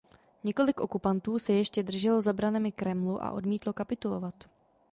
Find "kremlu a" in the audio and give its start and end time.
2.71-3.31